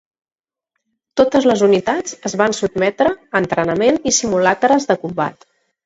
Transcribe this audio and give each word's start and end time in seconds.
Totes 1.21 1.47
les 1.51 1.61
unitats 1.67 2.17
es 2.31 2.37
van 2.43 2.57
sotmetre 2.63 3.13
a 3.19 3.45
entrenament 3.45 4.05
i 4.15 4.19
simulacres 4.23 4.93
de 4.93 5.03
combat. 5.07 5.53